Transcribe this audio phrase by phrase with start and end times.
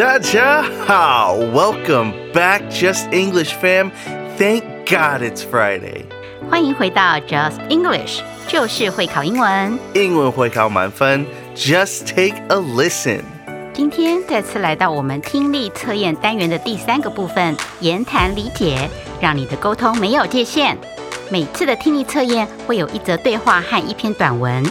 [0.00, 3.92] Daja how welcome back, Just English fam.
[4.38, 6.06] Thank God it's Friday.
[6.48, 9.78] 欢迎回到 Just English，就是会考英文。
[9.92, 13.20] 英文会考满分，Just take a listen.
[13.74, 18.88] 今天再次来到我们听力测验单元的第三个部分——言谈理解，
[19.20, 20.78] 让你的沟通没有界限。
[21.28, 24.64] 每次的听力测验会有一则对话和一篇短文，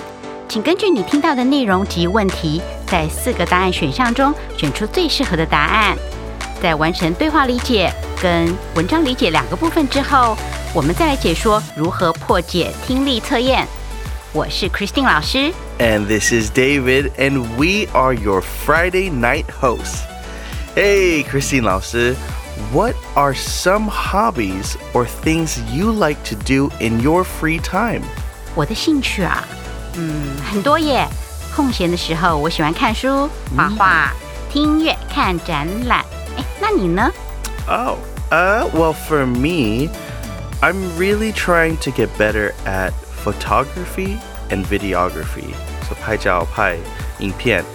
[0.48, 2.60] 请根据你听到的内容及问题。
[2.91, 5.98] 在四个答案选项中选出最适合的答案。
[6.61, 7.90] 在完成对话理解
[8.21, 10.35] 跟文章理解两个部分之后，
[10.73, 13.65] 我们再来解说如何破解听力测验。
[14.34, 20.01] 我是 Christine 老师，and this is David, and we are your Friday night hosts.
[20.76, 22.15] Hey, Christine 老师
[22.71, 28.01] ，What are some hobbies or things you like to do in your free time?
[28.53, 29.43] 我的兴趣啊，
[29.96, 31.07] 嗯，很多耶。
[31.60, 34.13] 空闲的时候，我喜欢看书、画画、
[34.49, 36.05] 听音乐、看展览。
[36.38, 37.12] 哎，那你呢
[37.68, 37.98] ？Oh,
[38.32, 39.90] uh, well, for me,
[40.62, 42.93] I'm really trying to get better at
[43.26, 45.52] photography and videography.
[45.84, 46.77] So 拍照、拍
[47.20, 47.65] 影片。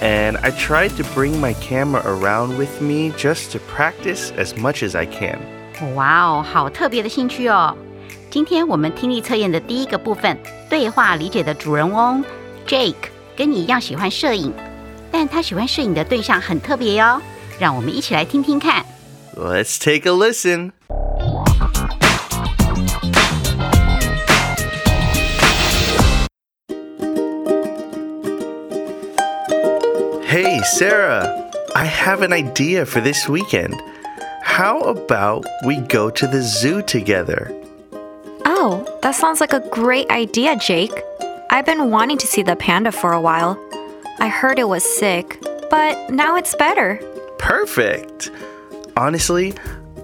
[0.00, 4.82] And I tried to bring my camera around with me just to practice as much
[4.82, 5.38] as I can.
[5.94, 7.76] 哇哦，好特别的兴趣哦！
[8.30, 10.38] 今天我们听力测验的第一个部分，
[10.70, 12.24] 对话理解的主人翁
[12.66, 12.94] Jake。
[13.37, 14.53] 跟你一样喜欢摄影，
[15.11, 17.21] 但他喜欢摄影的对象很特别哟。
[17.59, 18.83] 让我们一起来听听看。
[19.35, 20.71] Let's take a listen.
[30.25, 33.75] Hey, Sarah, I have an idea for this weekend.
[34.43, 37.51] How about we go to the zoo together?
[38.45, 41.03] Oh, that sounds like a great idea, Jake.
[41.50, 43.58] I've been wanting to see the panda for a while.
[44.18, 45.38] I heard it was sick,
[45.70, 47.00] but now it's better.
[47.38, 48.30] Perfect.
[48.98, 49.54] Honestly,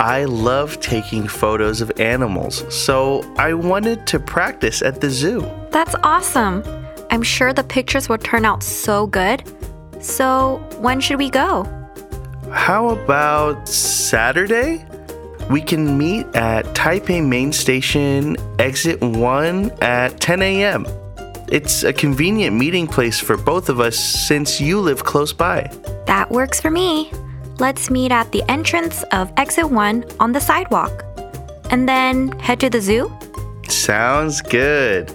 [0.00, 5.40] I love taking photos of animals, so I wanted to practice at the zoo.
[5.70, 6.64] That's awesome.
[7.10, 9.44] I'm sure the pictures will turn out so good.
[10.00, 11.64] So, when should we go?
[12.52, 14.86] How about Saturday?
[15.50, 20.86] We can meet at Taipei Main Station, exit 1 at 10 a.m.
[21.48, 25.70] It's a convenient meeting place for both of us since you live close by.
[26.06, 27.10] That works for me.
[27.58, 31.04] Let's meet at the entrance of exit 1 on the sidewalk.
[31.70, 33.12] And then head to the zoo?
[33.68, 35.12] Sounds good.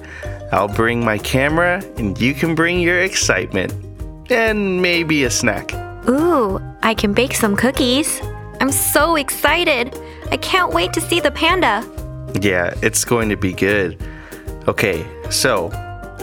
[0.51, 3.73] I'll bring my camera and you can bring your excitement.
[4.29, 5.73] And maybe a snack.
[6.07, 8.21] Ooh, I can bake some cookies.
[8.61, 9.99] I'm so excited.
[10.31, 11.83] I can't wait to see the panda.
[12.39, 13.97] Yeah, it's going to be good.
[14.67, 15.71] Okay, so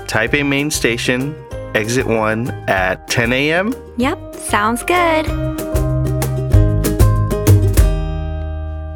[0.07, 1.35] Taipei Main Station,
[1.75, 3.73] exit 1 at 10 a.m.?
[3.97, 5.27] Yep, sounds good.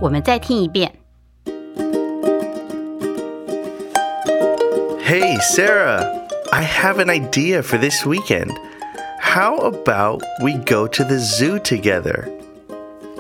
[0.01, 0.91] 我们再听一遍。
[5.01, 8.51] Hey, Sarah, I have an idea for this weekend.
[9.19, 12.27] How about we go to the zoo together?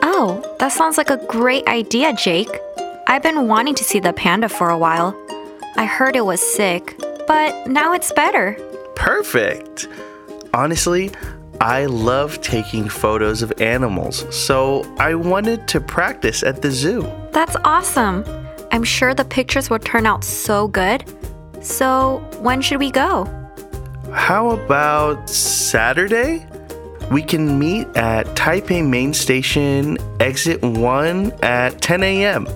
[0.01, 2.49] Oh, that sounds like a great idea, Jake.
[3.07, 5.15] I've been wanting to see the panda for a while.
[5.77, 6.97] I heard it was sick,
[7.30, 8.58] but now it's better.
[8.96, 9.86] Perfect.
[10.52, 11.12] Honestly,
[11.60, 17.08] I love taking photos of animals, so I wanted to practice at the zoo.
[17.30, 18.24] That's awesome.
[18.72, 21.04] I'm sure the pictures will turn out so good.
[21.60, 23.28] So, when should we go?
[24.12, 26.44] How about Saturday?
[27.12, 32.48] We can meet at Taipei Main Station, exit 1 at 10 a.m.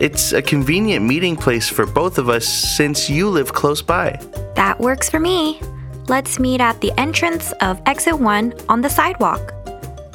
[0.00, 4.20] It's a convenient meeting place for both of us since you live close by.
[4.54, 5.60] That works for me.
[6.06, 9.52] Let's meet at the entrance of exit 1 on the sidewalk.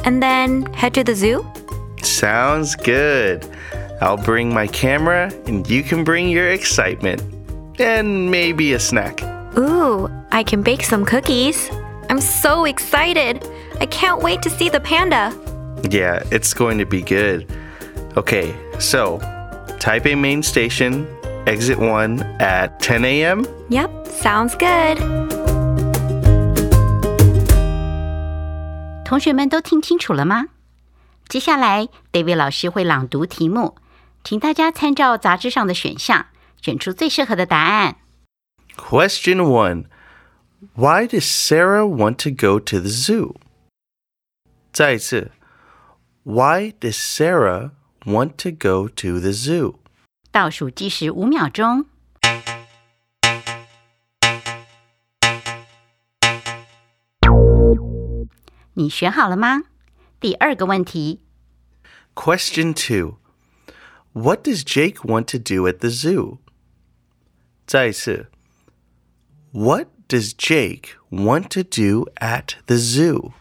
[0.05, 1.45] And then head to the zoo?
[2.01, 3.45] Sounds good.
[3.99, 7.21] I'll bring my camera and you can bring your excitement.
[7.77, 9.21] And maybe a snack.
[9.57, 11.69] Ooh, I can bake some cookies.
[12.09, 13.45] I'm so excited.
[13.81, 15.37] I can't wait to see the panda.
[15.89, 17.51] Yeah, it's going to be good.
[18.15, 19.19] Okay, so
[19.82, 21.06] Taipei Main Station,
[21.46, 23.44] exit 1 at 10 a.m.?
[23.70, 24.98] Yep, sounds good.
[29.04, 30.46] 同学们都听清楚了吗？
[31.28, 33.76] 接下来，David 老师会朗读题目，
[34.24, 36.26] 请大家参照杂志上的选项，
[36.60, 37.96] 选出最适合的答案。
[38.76, 39.84] Question 1
[40.74, 43.36] Why does Sarah want to go to the zoo?
[44.72, 45.30] 再一次
[46.24, 47.70] Why does Sarah
[48.04, 49.76] want to go to the zoo?
[50.30, 51.86] 倒数计时五秒钟。
[58.74, 59.62] 你选好了吗？
[60.20, 61.20] 第二个问题，
[62.14, 63.16] Question 2
[64.12, 66.38] What does Jake want to do at the zoo?
[67.66, 68.30] 再一次
[69.52, 73.32] What does Jake want to do at the zoo?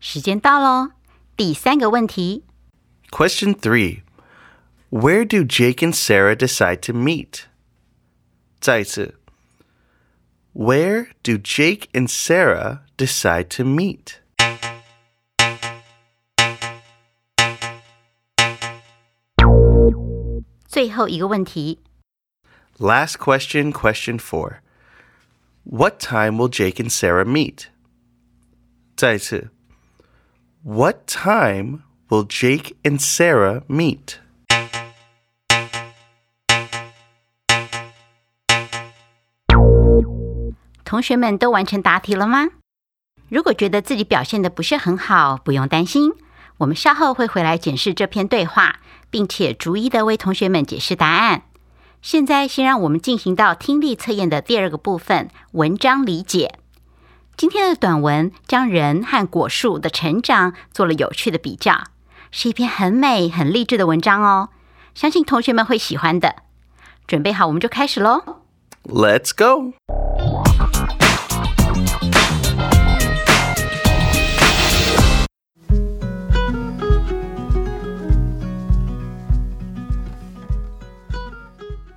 [0.00, 0.92] 时间到喽。
[1.36, 2.44] 第三个问题，
[3.10, 4.02] Question 3
[4.90, 7.46] Where do Jake and Sarah decide to meet?
[8.60, 9.18] 再一次
[10.52, 14.18] Where do Jake and Sarah decide to meet?
[20.68, 21.80] 最后一个问题，
[22.78, 24.58] Last question, question 4
[25.64, 27.66] What time will Jake and Sarah meet?
[28.96, 29.50] 再一次
[30.62, 34.16] What time will Jake and Sarah meet?
[40.84, 42.48] 同学们都完成答题了吗？
[43.28, 46.12] 如果觉得自己表现的不是很好，不用担心，
[46.58, 48.80] 我们稍后会回来检视这篇对话，
[49.10, 51.42] 并且逐一的为同学们解释答案。
[52.00, 56.57] 现在，先让我们进行到听力测验的第二个部分——文章理解。
[57.38, 61.84] 今天的短文将人和果树的成长做了有趣的比较，
[62.30, 64.50] 是一篇很美、很励志的文章哦。
[64.94, 66.36] 相信同学们会喜欢的。
[67.06, 68.22] 准备好，我们就开始喽。
[68.84, 69.72] Let's go!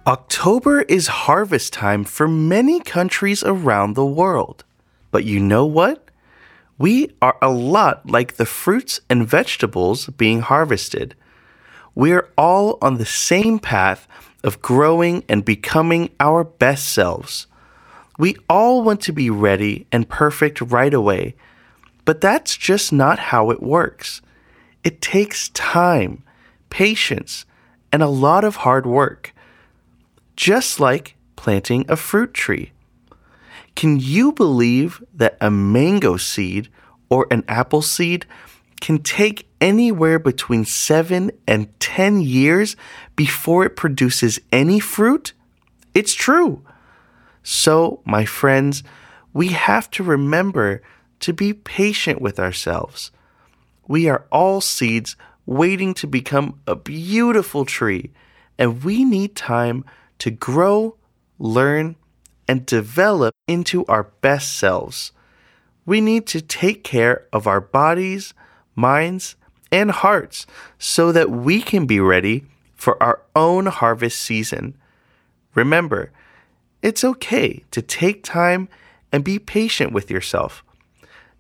[0.06, 4.64] October is harvest time for many countries around the world.
[5.13, 6.11] But you know what?
[6.79, 11.15] We are a lot like the fruits and vegetables being harvested.
[11.95, 14.09] We're all on the same path
[14.43, 17.47] of growing and becoming our best selves.
[18.19, 21.37] We all want to be ready and perfect right away,
[22.05, 24.23] but that's just not how it works.
[24.83, 26.25] It takes time,
[26.71, 27.45] patience,
[27.93, 29.35] and a lot of hard work,
[30.35, 32.73] just like planting a fruit tree.
[33.75, 36.69] Can you believe that a mango seed
[37.09, 38.27] or an apple seed
[38.81, 42.77] can take anywhere between 7 and 10 years
[43.17, 45.33] before it produces any fruit?
[45.95, 46.65] It's true.
[47.43, 48.83] So, my friends,
[49.33, 50.83] we have to remember
[51.21, 53.13] to be patient with ourselves.
[53.87, 55.17] We are all seeds
[55.47, 58.11] waiting to become a beautiful tree,
[58.59, 59.85] and we need time
[60.19, 60.97] to grow,
[61.39, 61.97] learn,
[62.52, 65.12] and develop into our best selves.
[65.86, 68.34] We need to take care of our bodies,
[68.76, 69.36] minds,
[69.72, 70.46] and hearts
[70.80, 72.46] so that we can be ready
[72.76, 74.76] for our own harvest season.
[75.56, 76.12] Remember,
[76.82, 78.70] it's okay to take time
[79.12, 80.64] and be patient with yourself.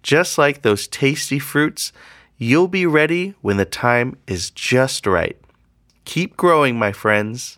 [0.02, 1.92] Just like those tasty fruits,
[2.38, 5.38] you'll be ready when the time is just right.
[6.06, 7.58] Keep growing, my friends.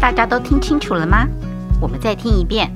[0.00, 1.26] 大家都听清楚了吗？
[1.80, 2.70] 我们再听一遍。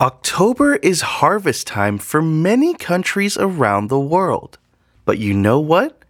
[0.00, 4.58] October is harvest time for many countries around the world.
[5.04, 6.04] But you know what?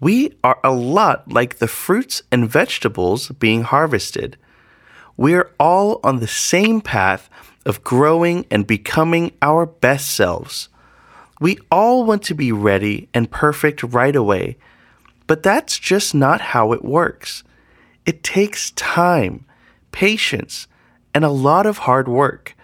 [0.00, 4.36] We are a lot like the fruits and vegetables being harvested.
[5.16, 7.30] We're all on the same path
[7.64, 10.68] of growing and becoming our best selves.
[11.40, 14.56] We all want to be ready and perfect right away,
[15.26, 17.44] but that's just not how it works.
[18.07, 19.45] It takes time,
[19.91, 20.67] patience,
[21.13, 22.55] and a lot of hard work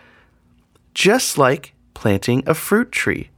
[0.93, 3.29] just like planting a fruit tree.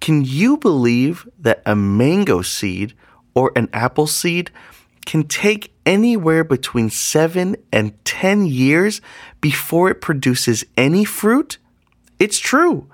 [0.00, 2.94] Can you believe that a mango seed
[3.34, 4.50] or an apple seed
[5.06, 9.00] can take anywhere between 7 and 10 years
[9.40, 11.58] before it produces any fruit?
[12.18, 12.88] It's true.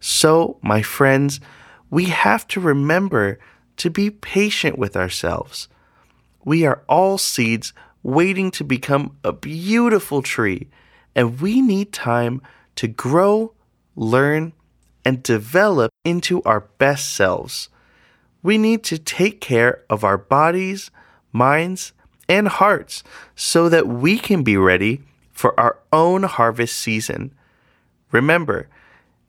[0.00, 1.40] So, my friends,
[1.90, 3.38] we have to remember
[3.78, 5.68] to be patient with ourselves.
[6.44, 7.72] We are all seeds
[8.02, 10.68] waiting to become a beautiful tree,
[11.14, 12.42] and we need time
[12.76, 13.54] to grow,
[13.94, 14.52] learn,
[15.04, 17.68] and develop into our best selves.
[18.42, 20.90] We need to take care of our bodies,
[21.32, 21.92] minds,
[22.28, 23.04] and hearts
[23.36, 27.34] so that we can be ready for our own harvest season.
[28.10, 28.68] Remember,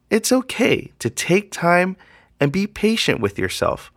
[0.10, 1.96] it's okay to take time
[2.40, 3.92] and be patient with yourself.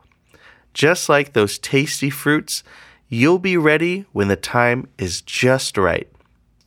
[0.73, 2.63] Just like those tasty fruits,
[3.10, 6.08] you'll be ready when the time is just right.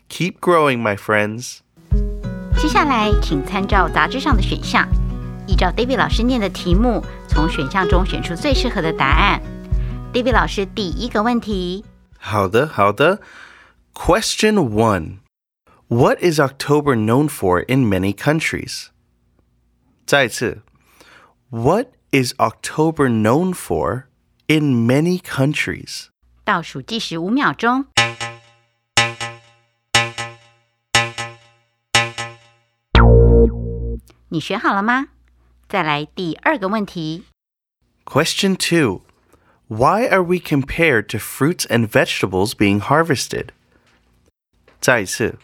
[0.09, 1.61] Keep growing, my friends.
[2.57, 4.89] 接下来，请参照杂志上的选项，
[5.47, 9.41] 依照 David 老师念的题目，从选项中选出最适合的答案。
[10.13, 11.85] David 老师第一个问题，
[12.19, 13.21] 好的，好的。
[13.93, 15.19] Question one
[15.89, 18.87] What is October known for in many countries?
[20.07, 20.63] 再次
[21.51, 24.05] What is October known for
[24.47, 26.09] in many countries?
[26.49, 27.87] 倒数计时五秒钟。
[34.29, 35.09] 你选好了吗？
[35.69, 37.25] 再来第二个问题。
[38.05, 39.03] Question two
[39.69, 43.49] Why are we compared to fruits and vegetables being harvested?
[44.81, 45.39] 再一次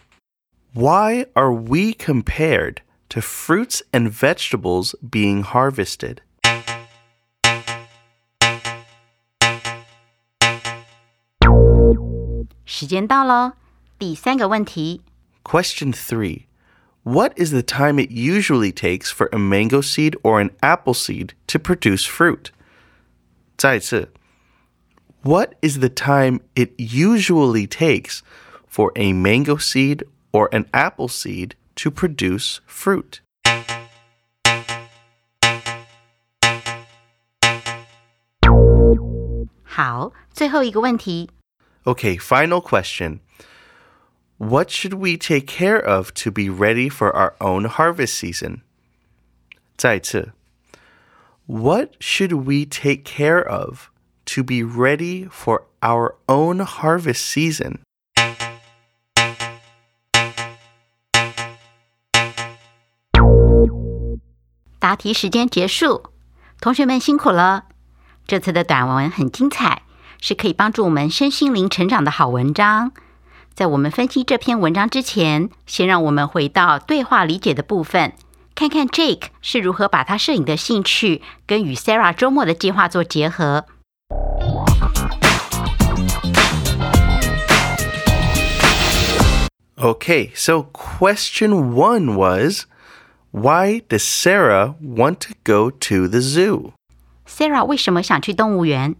[0.73, 2.77] Why are we compared
[3.09, 6.19] to fruits and vegetables being harvested?
[12.75, 13.53] 时间到喽，
[13.97, 15.01] 第三个问题。
[15.43, 16.45] Question three
[17.03, 21.31] What is the time it usually takes for a mango seed or an apple seed
[21.47, 22.51] to produce fruit?
[23.57, 24.11] 再一次
[25.23, 28.21] What is the time it usually takes
[28.67, 33.21] for a mango seed or an apple seed to produce fruit?
[41.85, 42.17] 好，最后一个问题。
[42.17, 43.19] Okay, final question.
[44.37, 48.61] What should we take care of to be ready for our own harvest season?
[49.77, 50.33] 再次
[51.45, 53.89] What should we take care of
[54.25, 57.79] to be ready for our own harvest season?
[64.79, 66.11] 答题时间结束，
[66.59, 67.65] 同学们辛苦了。
[68.25, 69.83] 这次的短文很精彩，
[70.20, 72.92] 是可以帮助我们身心灵成长的好文章。
[73.54, 78.12] 在我们分析这篇文章之前，先让我们回到对话理解的部分，
[78.54, 83.64] 看看 Jake 是如何把他摄影的兴趣跟与 Sarah 周末的计划做结合。
[89.78, 92.66] Okay, so question one was
[93.30, 96.72] Why does Sarah want to go to the zoo?
[97.26, 98.96] Sarah 为什么想去动物园？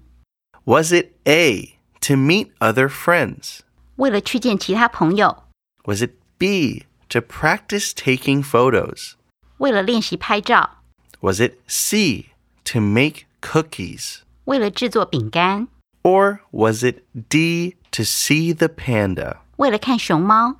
[0.65, 3.59] Was it A, to meet other friends?
[3.95, 5.43] 为了去见其他朋友，
[5.85, 9.13] Was it B, to practice taking photos?
[9.57, 10.77] 为了练习拍照，
[11.19, 12.31] Was it C,
[12.65, 14.19] to make cookies?
[14.45, 15.67] 为了制作饼干，
[16.03, 19.37] Or was it D, to see the panda?
[19.57, 20.57] 为了看熊猫。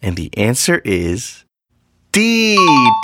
[0.00, 1.44] And the answer is
[2.12, 2.56] D,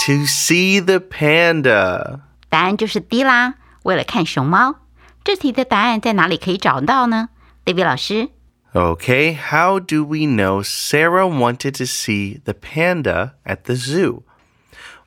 [0.07, 2.21] to see the panda.
[2.49, 4.77] 答案就是 D 啦，为了看熊猫。
[5.25, 7.29] 这题的答案在哪里可以找到呢？
[7.65, 8.31] David 老师，
[8.73, 14.23] Okay, how do we know Sarah wanted to see the panda at the zoo?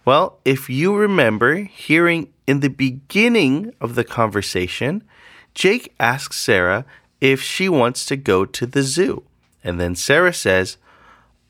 [0.03, 5.01] Well, if you remember hearing in the beginning of the conversation,
[5.53, 6.85] Jake asks Sarah
[7.19, 9.23] if she wants to go to the zoo.
[9.63, 10.77] And then Sarah says,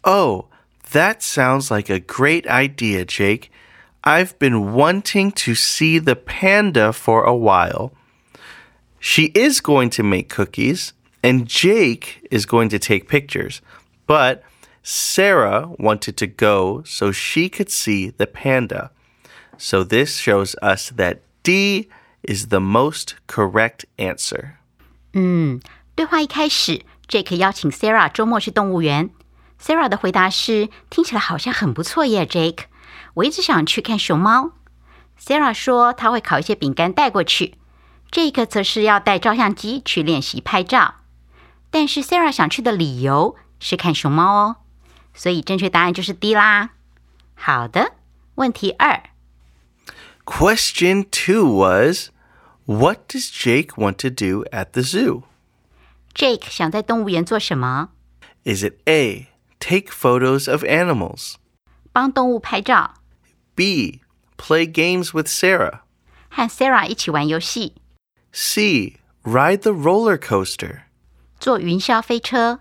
[0.04, 0.48] Oh,
[0.92, 3.50] that sounds like a great idea, Jake.
[4.04, 7.94] I've been wanting to see the panda for a while.
[9.06, 13.62] She is going to make cookies, and Jake is going to take pictures.
[14.06, 14.44] But
[14.84, 18.92] Sarah wanted to go so she could see the panda.
[19.58, 21.88] So this shows us that D
[22.24, 24.58] is the most correct answer.
[25.96, 29.10] 对话一开始，Jake 邀请 Sarah 周末去动物园。
[29.60, 32.64] Sarah 的回答是：“听起来好像很不错耶，Jake。
[33.16, 34.54] 我一直想去看熊猫。”
[35.20, 37.56] Sarah 说她会烤一些饼干带过去
[38.12, 40.96] ，Jake 则是要带照相机去练习拍照。
[41.70, 44.56] 但是 Sarah 想去的理由是看熊猫哦，
[45.14, 46.72] 所以正确答案就是 D 啦。
[47.36, 47.94] 好的，
[48.36, 49.04] 问题二
[50.26, 52.10] Question two was
[52.66, 55.24] What does Jake want to do at the zoo?
[56.14, 57.90] ，Jake 想在动物园做什么？
[58.44, 59.30] Is it A,
[59.60, 61.36] take photos of animals?
[61.92, 62.94] 帮动物拍照，
[63.56, 64.02] B,
[64.38, 65.80] play games with Sarah?
[66.30, 67.76] 和 Sarah 一起玩游戏，
[68.36, 70.84] C, ride the roller coaster?
[71.40, 72.60] 坐云霄飞车，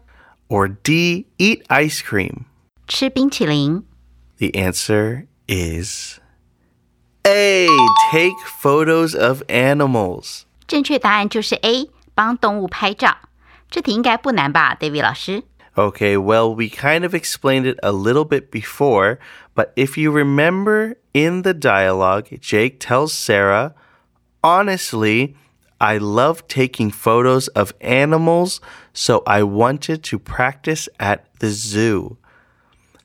[0.48, 2.44] Or D, eat ice cream?
[2.88, 3.84] 吃冰淇淋。
[4.38, 6.18] The answer is
[7.22, 7.68] A,
[8.10, 10.42] take photos of animals.
[10.66, 13.18] 正确答案就是 A，帮动物拍照。
[13.70, 15.44] 这题应该不难吧，David 老师？
[15.76, 19.18] Okay, well, we kind of explained it a little bit before,
[19.54, 23.74] but if you remember in the dialogue, Jake tells Sarah,
[24.42, 25.36] honestly,
[25.78, 28.60] I love taking photos of animals,
[28.92, 32.18] so I wanted to practice at the zoo.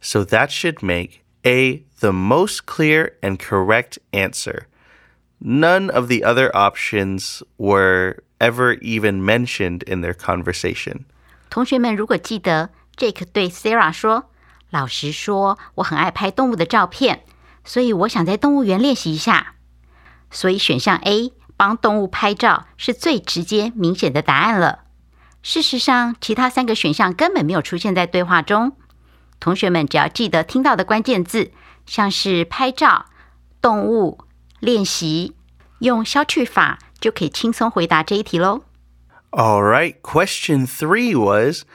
[0.01, 4.67] So that should make A the most clear and correct answer.
[5.39, 11.05] None of the other options were ever even mentioned in their conversation.
[11.49, 17.23] 同学们如果记得，Jake 对 Sarah 说：“老实说，我很爱拍动物的照片，
[17.63, 19.55] 所以我想在动物园练习一下。”
[20.31, 24.79] 所以选项 A 帮动物拍照是最直接明显的答案了。
[25.41, 28.75] 事实上，其他三个选项根本没有出现在对话中。
[29.39, 31.51] 同学们只要记得听到的关键字，
[31.85, 33.05] 像是拍照、
[33.61, 34.19] 动物、
[34.59, 35.35] 练习，
[35.79, 38.63] 用消去法就可以轻松回答这一题喽。
[39.31, 41.65] All right, question three was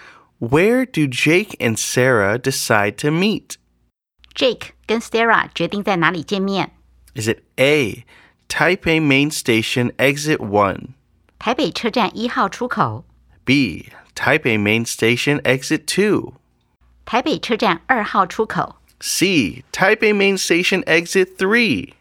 [0.40, 3.56] Where do Jake and Sarah decide to meet?
[4.34, 6.70] Jake 跟 Sarah 决定在哪里见面？
[7.14, 8.04] Is it A,
[8.48, 10.88] Taipei Main Station, Exit 1?
[11.38, 13.04] 台北车站一号出口，
[13.44, 16.34] B, Taipei Main Station, Exit 2?
[17.04, 21.92] 台北车站二号出口， C, Taipei Main Station, Exit 3?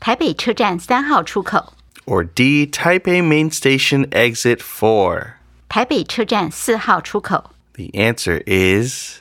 [0.00, 1.74] 台北车站三号出口，
[2.06, 5.34] Or D, Taipei Main Station, Exit 4?
[5.68, 7.50] 台北车站四号出口。
[7.74, 9.20] The answer is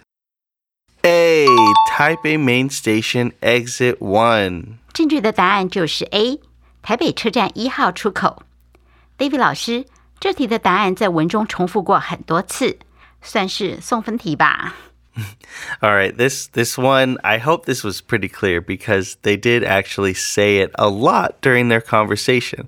[1.02, 1.48] A,
[1.90, 4.78] Taipei Main Station, Exit 1.
[4.98, 6.40] 正确的答案就是 A，
[6.82, 8.44] 台北车站一号出口。
[9.18, 9.86] David 老师，
[10.20, 12.78] 这题的答案在文中重复过很多次，
[13.22, 14.76] 算是送分题吧。
[15.80, 20.16] All right, this this one, I hope this was pretty clear because they did actually
[20.16, 22.66] say it a lot during their conversation.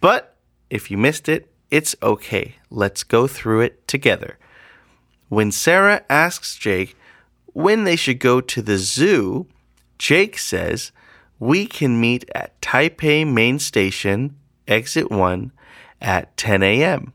[0.00, 0.34] But
[0.70, 2.54] if you missed it, it's okay.
[2.70, 4.38] Let's go through it together.
[5.28, 6.96] When Sarah asks Jake
[7.52, 9.46] when they should go to the zoo,
[9.98, 10.90] Jake says,
[11.39, 14.35] "We can meet at Taipei Main Station,
[14.67, 15.51] exit 1
[16.01, 17.13] at 10 a.m."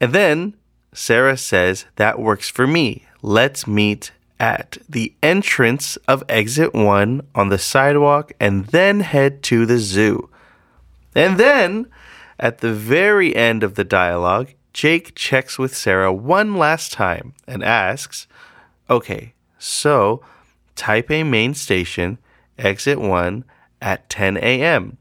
[0.00, 0.54] And then
[0.92, 3.06] Sarah says, That works for me.
[3.20, 9.66] Let's meet at the entrance of exit one on the sidewalk and then head to
[9.66, 10.28] the zoo.
[11.14, 11.86] And then,
[12.38, 17.62] at the very end of the dialogue, Jake checks with Sarah one last time and
[17.62, 18.26] asks,
[18.90, 20.22] Okay, so
[20.76, 22.18] Taipei Main Station,
[22.57, 23.43] exit one
[23.79, 24.97] at 10 a.m.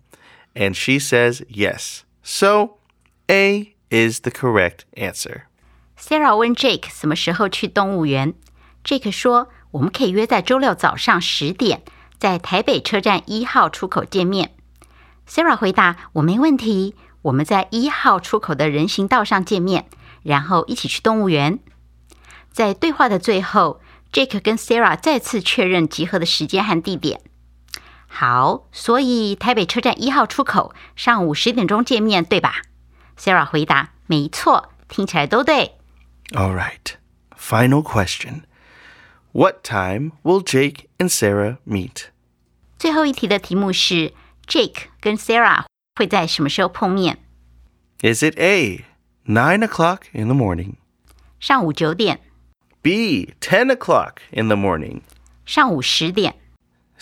[0.54, 2.02] And she says yes.
[2.22, 2.78] So,
[3.28, 5.42] A is the correct answer.
[5.96, 8.34] Sarah 问 Jake 什么时候去动物园，
[8.84, 11.82] Jake 说我们可以约在周六早上十点，
[12.18, 14.52] 在台北车站一号出口见面。
[15.28, 19.86] Sarah 回答我没问题，我们在一号出口的人行道上见面，
[20.22, 21.58] 然后一起去动物园。
[22.50, 23.80] 在对话的最后，
[24.12, 27.20] Jake 跟 Sarah 再次确认集合的时间和地点。
[28.12, 32.62] 好，所以台北车站一号出口上午十点钟见面，对吧？
[33.18, 35.76] Sarah 回答没错，听起来都对。
[36.32, 36.94] All right.
[37.36, 38.42] Final question.
[39.32, 42.06] What time will Jake and Sarah meet?
[42.78, 44.12] 最后一题的题目是
[44.46, 45.64] Jake 跟 Sarah
[45.96, 47.18] 会在什么时候碰面？
[48.00, 48.84] Is it A,
[49.26, 50.74] 9 o'clock in the morning?
[51.40, 52.20] 上午九点，
[52.80, 55.00] B, 10 o'clock in the morning?
[55.44, 56.36] 上午十点，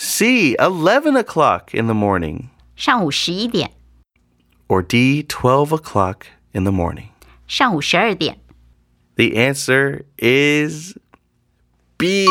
[0.01, 2.49] C, 11 o'clock in the morning?
[2.77, 3.71] 上午十一点，
[4.69, 7.09] Or D, 12 o'clock in the morning?
[7.47, 8.39] 上午十二点。
[9.17, 10.95] The answer is
[11.97, 12.27] B,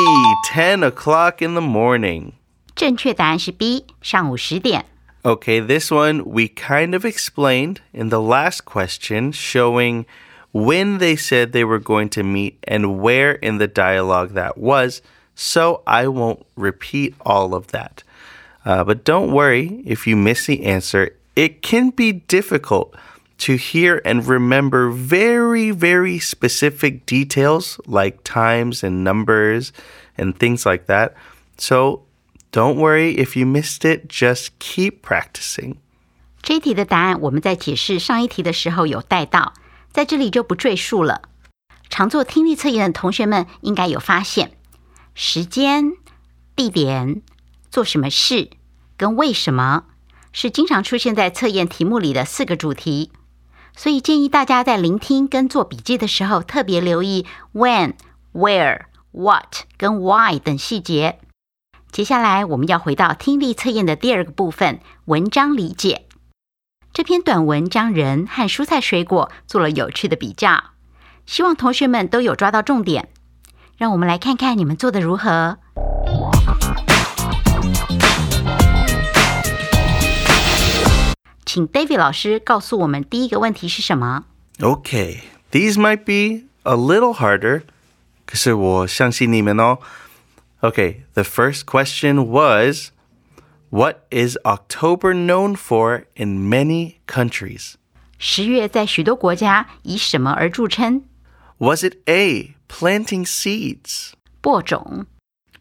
[0.54, 2.34] 10 o'clock in the morning.
[2.76, 4.86] 正确答案是 B，上午十点。
[5.24, 10.06] Okay, this one we kind of explained in the last question, showing
[10.52, 15.02] when they said they were going to meet and where in the dialogue that was,
[15.40, 18.04] so I won't repeat all of that.
[18.66, 21.16] Uh, but don't worry if you miss the answer.
[21.36, 22.96] It can be difficult
[23.40, 29.74] to hear and remember very, very specific details like times and numbers
[30.18, 31.14] and things like that.
[31.58, 32.04] So
[32.52, 35.76] don't worry if you missed it, just keep practicing.
[36.42, 39.54] 这一题的答案我们在解释上一题的时候有带到，
[39.92, 41.24] 在这里就不赘述了。
[41.90, 44.52] 常做听力测验的同学们应该有发现，
[45.15, 45.93] 时间、
[46.57, 47.23] 地点、
[47.71, 48.51] 做什么事
[48.97, 49.85] 跟为什么
[50.33, 53.13] 是经常出现在测验题目里的四个主题。
[53.77, 57.95] 所以建议大家在聆听跟做笔记的时候，特别留意 when、
[58.33, 61.21] where、what 跟 why 等细节。
[61.91, 66.07] 接下来我们要回到听力测验的第二个部分——文章理解。
[66.93, 70.65] 这篇短文将人和蔬菜水果做了有趣的比较。
[71.27, 73.09] 希望同学们都有抓到重点。
[73.80, 75.58] 让我们来看看你们做的如何。
[81.46, 84.26] 请 David 老师告诉我们第一个问题是什么？
[84.60, 85.20] Okay,
[85.52, 87.64] these might be a little harder.
[88.26, 89.78] 可是我相信你们哦。
[90.62, 92.92] Okay, the first question was
[93.70, 97.74] What is October known for in many countries?
[98.18, 101.04] 十月在许多国家以什么而着称？
[101.60, 104.14] Was it A, planting seeds?
[104.42, 105.06] 播种、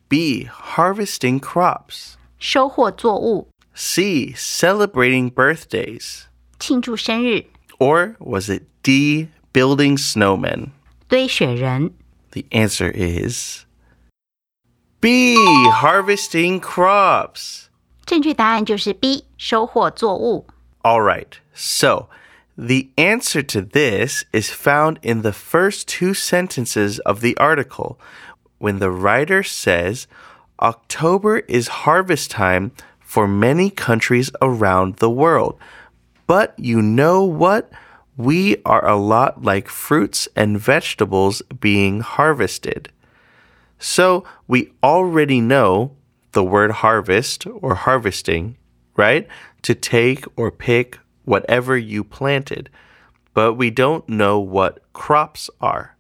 [0.09, 2.15] B, harvesting crops?
[2.39, 6.25] 收获作物、 C, celebrating birthdays?
[6.59, 7.47] 庆祝生日、
[7.79, 10.71] Or was it D, building snowmen?
[11.09, 11.93] 堆雪人。
[12.33, 13.65] The answer is
[15.01, 17.67] B, harvesting crops.
[18.05, 20.47] 正确答案就是 B，收获作物。
[20.83, 22.09] All right, so
[22.62, 27.98] the answer to this is found in the first two sentences of the article
[28.58, 30.08] when the writer says
[30.62, 35.58] October is harvest time for many countries around the world.
[36.28, 37.72] But you know what?
[38.18, 42.92] We are a lot like fruits and vegetables being harvested.
[43.80, 45.96] So we already know
[46.34, 48.58] the word harvest or harvesting,
[48.98, 49.30] right?
[49.62, 52.67] To take or pick whatever you planted.
[53.33, 55.91] But we don't know what crops are.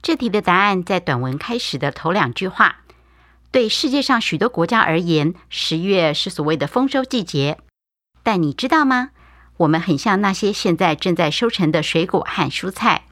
[0.00, 2.78] 这题的答案在短文开始的头两句话。
[3.50, 7.58] 对世界上许多国家而言，十月是所谓的丰收季节。
[8.22, 9.10] 但你知道吗？
[9.58, 13.04] 我们很像那些现在正在收成的水果和蔬菜。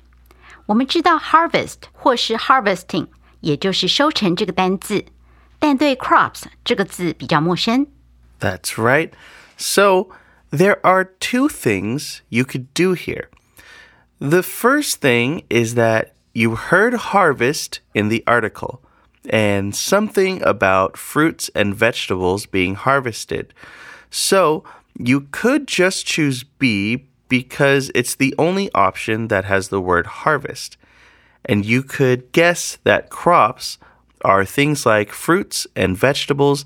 [0.66, 3.08] 我们知道 harvest 或是 harvesting，
[3.40, 5.04] 也就是收成这个单字，
[5.58, 7.86] 但对 crops 这个字比较陌生。
[8.40, 9.10] That's right.
[9.58, 10.08] So
[10.51, 13.29] there are two things you could do here.
[14.19, 18.81] The first thing is that you heard harvest in the article
[19.29, 23.53] and something about fruits and vegetables being harvested.
[24.09, 24.63] So
[24.97, 30.77] you could just choose B because it's the only option that has the word harvest.
[31.43, 33.77] And you could guess that crops
[34.23, 36.65] are things like fruits and vegetables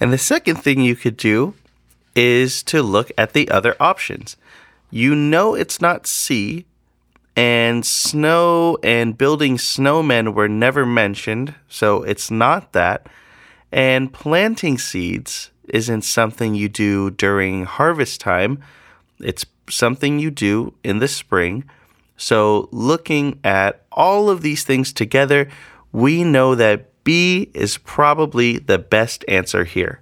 [0.00, 1.54] And the second thing you could do
[2.14, 4.36] is to look at the other options.
[4.90, 6.66] You know it's not C,
[7.36, 13.06] and snow and building snowmen were never mentioned, so it's not that.
[13.70, 18.60] And planting seeds isn't something you do during harvest time,
[19.20, 21.64] it's something you do in the spring.
[22.16, 25.48] So, looking at all of these things together,
[25.92, 30.00] we know that B is probably the best answer here.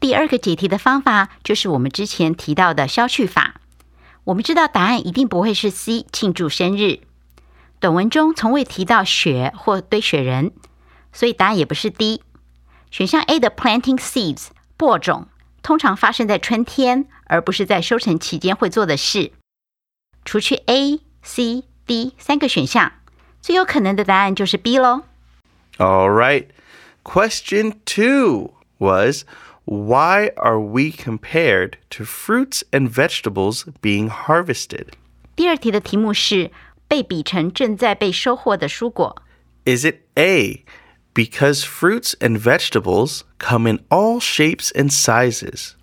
[0.00, 3.60] 第二个解题的方法就是我们之前提到的消去法。
[4.24, 7.00] 我们知道答案一定不会是 C 庆祝生日。
[7.80, 10.52] 短文中从未提到雪或堆雪人，
[11.12, 12.22] 所以答案也不是 D。
[12.90, 14.46] 选项 A 的 planting seeds
[14.78, 15.28] 播种，
[15.62, 19.32] 通常发生在春天，而不是在收成期间会做的事。
[20.24, 22.90] 除去 A、C、D 三个选项，
[23.42, 25.02] 最有可能的答案就是 B 喽。
[25.77, 26.47] All right.
[27.03, 29.23] Question two was
[29.65, 34.93] why are we compared to fruits and vegetables being harvested?
[35.35, 36.51] 第二题的题目是
[36.87, 39.21] 被比成正在被收获的蔬果。
[39.65, 40.63] Is it A,
[41.13, 45.73] because fruits and vegetables come in all shapes and sizes?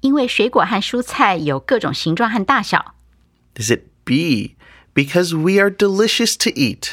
[0.00, 2.94] 因为水果和蔬菜有各种形状和大小，
[3.56, 4.56] Is it B,
[4.94, 6.92] because we are delicious to eat?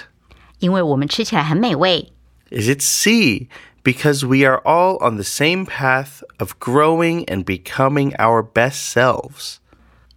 [0.59, 2.11] 因为我们吃起来很美味。
[2.49, 3.47] Is it C,
[3.83, 9.57] because we are all on the same path of growing and becoming our best selves?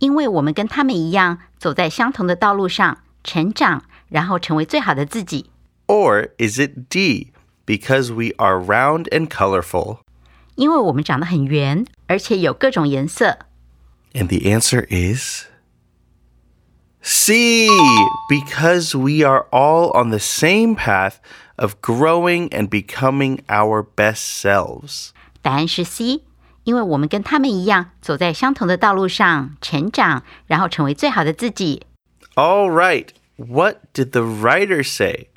[0.01, 5.51] 因为我们跟他们一样，走在相同的道路上成长，然后成为最好的自己。
[5.87, 7.33] Or is it D,
[7.65, 9.99] because we are round and colorful?
[10.57, 13.39] 因为我们长得很圆，而且有各种颜色。
[14.13, 15.47] And the answer is
[17.01, 17.69] C,
[18.29, 21.15] because we are all on the same path
[21.59, 25.11] of growing and becoming our best selves.
[25.43, 26.23] 答案是 C，
[26.65, 31.83] 因为我们跟他们一样，走在相同的道路上成长，然后成为最好的自己。
[32.35, 33.09] All right.
[33.37, 35.29] what did the writer say?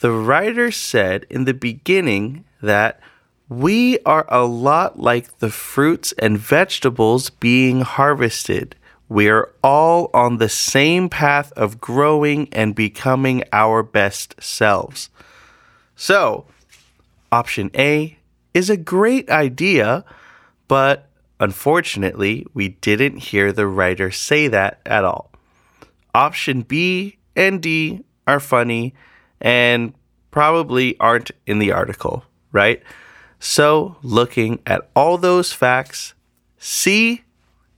[0.00, 3.00] The writer said in the beginning that
[3.48, 8.76] we are a lot like the fruits and vegetables being harvested.
[9.08, 15.10] We are all on the same path of growing and becoming our best selves.
[15.98, 16.46] So,
[17.30, 18.16] option A
[18.52, 20.04] is a great idea,
[20.68, 25.30] but unfortunately, we didn't hear the writer say that at all.
[26.12, 28.94] Option B and D are funny
[29.40, 29.92] and
[30.30, 32.82] probably aren't in the article, right?
[33.40, 36.14] So, looking at all those facts,
[36.58, 37.22] C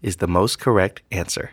[0.00, 1.50] is the most correct answer.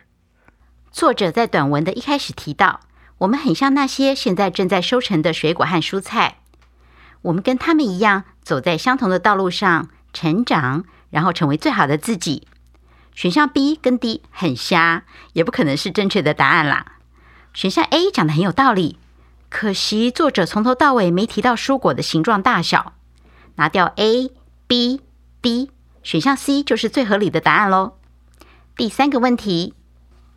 [0.92, 2.80] 作者在短文的一开始提到，
[3.18, 6.38] 我们很像那些现在正在收成的水果和蔬菜，
[7.21, 12.47] 我们跟他们一样，走在相同的道路上成长，然后成为最好的自己。
[13.13, 15.03] 选项 B 跟 D 很瞎，
[15.33, 16.93] 也不可能是正确的答案啦。
[17.53, 18.97] 选项 A 讲的很有道理，
[19.49, 22.93] 可惜作者从头到尾没提到蔬果的形状大小。
[23.55, 24.31] 拿掉 A、
[24.67, 25.01] B、
[25.41, 27.97] D，选项 C 就是最合理的答案喽。
[28.77, 29.73] 第三个问题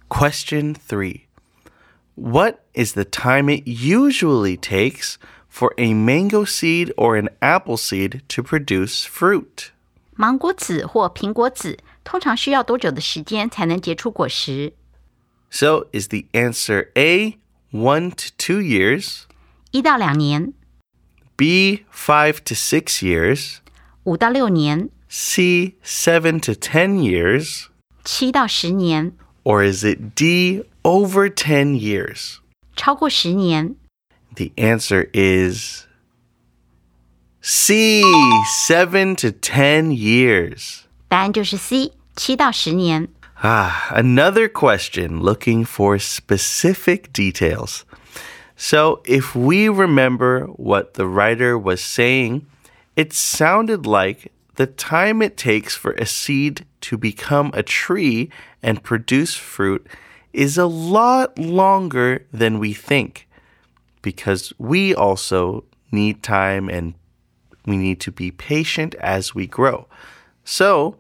[0.08, 5.14] Question Three，What is the time it usually takes
[5.51, 9.71] for a mango seed or an apple seed to produce fruit?
[10.15, 14.73] 芒果籽或苹果籽通常需要多久的时间才能结出果实？
[15.49, 17.37] So, is the answer A,
[17.71, 19.23] 1 to 2 years,
[19.71, 20.53] 一到两年，
[21.35, 23.57] B, 5 to 6 years,
[24.03, 27.65] 五到六年， C, 7 to 10 years,
[28.03, 32.37] 七到十年， or is it D, over 10 years?
[32.75, 33.75] 超过十年。
[34.37, 35.87] The answer is
[37.41, 38.03] C,
[38.67, 40.83] 7 to 10 years.
[41.07, 43.07] 答案就是 C，七到十年。
[43.41, 47.83] Ah, another question looking for specific details.
[48.55, 52.45] So, if we remember what the writer was saying,
[52.95, 58.29] it sounded like the time it takes for a seed to become a tree
[58.61, 59.87] and produce fruit
[60.31, 63.27] is a lot longer than we think
[64.02, 66.94] because we also need time and
[67.66, 69.86] we need to be patient as we grow.
[70.44, 70.96] So,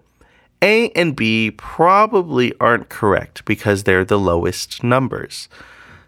[0.62, 5.48] A and B probably aren't correct because they're the lowest numbers.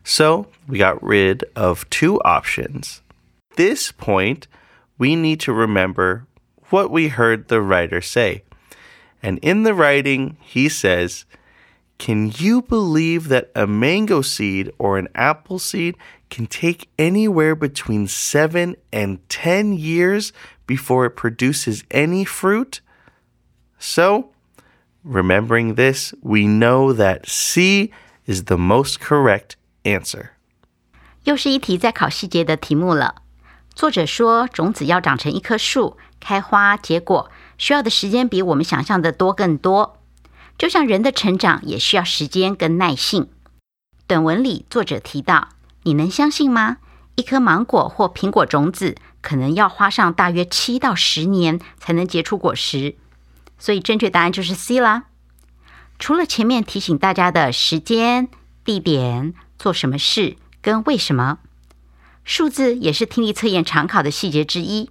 [0.05, 3.03] So, we got rid of two options.
[3.57, 4.47] This point,
[4.99, 6.27] we need to remember
[6.71, 8.45] what we heard the writer say.
[9.23, 11.25] And in the writing, he says,
[11.99, 15.97] Can you believe that a mango seed or an apple seed
[16.30, 20.32] can take anywhere between 7 and 10 years
[20.66, 22.82] before it produces any fruit?
[23.80, 24.32] So,
[25.04, 27.92] remembering this, we know that C
[28.26, 30.32] is the most correct answer.
[31.24, 33.24] 又是一题在考细节的题目了。
[33.74, 40.02] 作者说，种子要长成一棵树，开花结果，需要的时间比我们想象的多更多。
[40.58, 43.30] 就像人的成长也需要时间跟耐性。
[44.08, 45.50] 短文里，作者提到，
[45.85, 46.79] 你能相信吗？
[47.15, 52.97] 一颗芒果或苹果种子可能要花上大约七到十年才能结出果实。
[53.57, 55.05] 所以正确答案就是 C 啦。
[55.99, 58.29] 除了前面提醒大家的时间、
[58.65, 61.39] 地点、做什么事跟为什么，
[62.25, 64.91] 数字也是听力测验常考的细节之一。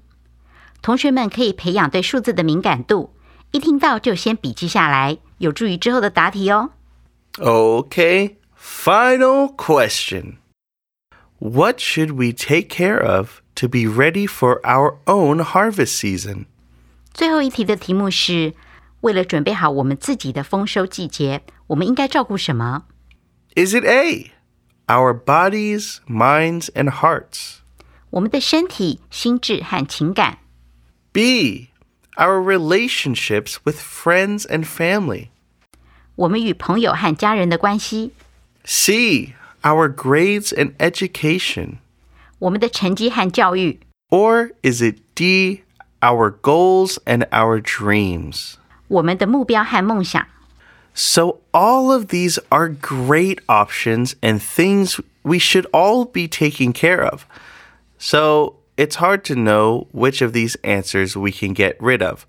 [0.82, 3.14] 同学们可以培养对数字的敏感度，
[3.52, 6.72] 一听到就先笔记下来，有助于之后的答题哦。
[7.40, 10.36] OK，final question.
[11.43, 16.47] What should we take care of to be ready for our own harvest season?
[17.13, 18.55] 最后一题的题目是：
[19.01, 22.85] 为了准备好我们自己的丰收季节，我们应该照顾什么？
[23.55, 24.33] Is it A,
[24.87, 27.59] our bodies, minds, and hearts?
[28.11, 30.39] 我们的身体、心智和情感。
[31.13, 31.69] B,
[32.17, 35.29] our relationships with friends and family?
[36.17, 38.13] 我们与朋友和家人的关系，
[38.65, 41.79] C, our grades and education?
[42.39, 45.63] 我们的成绩和教育， Or is it D,
[46.01, 48.55] our goals and our dreams?
[48.89, 50.27] 我们的目标和梦想。
[50.95, 57.05] So, all of these are great options and things we should all be taking care
[57.05, 57.23] of.
[57.99, 62.27] So, it's hard to know which of these answers we can get rid of.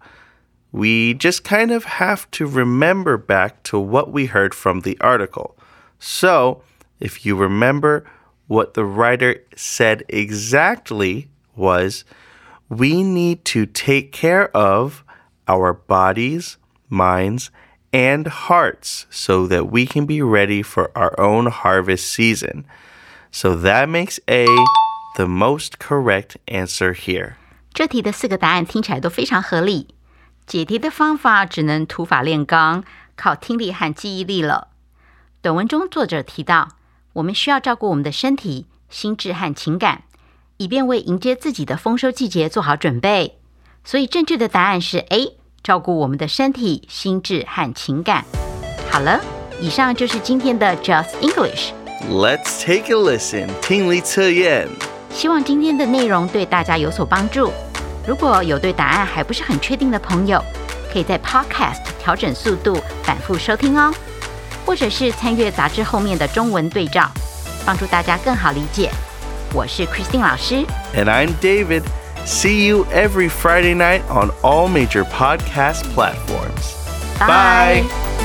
[0.72, 5.56] We just kind of have to remember back to what we heard from the article.
[6.00, 6.62] So,
[7.00, 8.04] if you remember
[8.48, 12.04] what the writer said exactly was
[12.68, 15.04] we need to take care of
[15.48, 16.58] our bodies,
[16.90, 17.50] minds,
[17.92, 22.66] and hearts so that we can be ready for our own harvest season.
[23.32, 24.46] So that makes A
[25.16, 27.34] the most correct answer here.
[27.74, 29.88] 这题的四个答案听起来都非常合理。
[30.46, 32.84] 解题的方法只能土法炼钢，
[33.16, 34.70] 靠听力和记忆力了。
[35.42, 36.70] 短文中作者提到，
[37.15, 40.03] 我们需要照顾我们的身体、心智和情感，
[40.57, 43.39] 以便为迎接自己的丰收季节做好准备。
[43.85, 48.25] 所以正确的答案是 A，照顾我们的身体、心智和情感。
[48.91, 49.21] 好了，
[49.61, 51.71] 以上就是今天的 Just English。
[52.11, 53.49] Let's take a listen.
[53.63, 54.69] 听力测验.
[55.11, 57.53] 希望今天的内容对大家有所帮助。
[58.07, 60.43] 如果有对答案还不是很确定的朋友，
[60.93, 63.95] 可以在 Podcast 调整速度，反复收听哦，
[64.66, 67.10] 或者是参阅杂志后面的中文对照，
[67.66, 68.90] 帮助大家更好理解。
[69.54, 71.84] 我是 Christine 老师， And I'm David.
[72.26, 76.76] See you every Friday night on all major podcast platforms.
[77.18, 78.23] Bye.